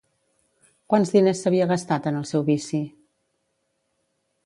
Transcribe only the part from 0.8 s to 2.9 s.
Quants diners s'havia gastat en el seu vici?